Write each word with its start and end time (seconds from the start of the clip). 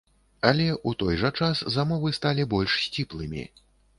Але, 0.51 0.63
у 0.91 0.93
той 1.01 1.19
жа 1.23 1.31
час, 1.41 1.61
замовы 1.75 2.13
сталі 2.19 2.47
больш 2.55 2.79
сціплымі. 2.87 3.47